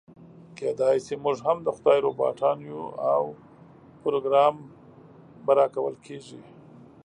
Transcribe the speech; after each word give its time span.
کيداشي 0.57 1.15
موږ 1.23 1.37
هم 1.47 1.57
د 1.63 1.67
خدای 1.77 1.99
روباټان 2.05 2.57
يو 2.69 2.81
او 3.13 3.23
پروګرام 4.03 4.55
به 5.45 5.51
راکول 5.59 5.95
کېږي. 6.05 6.41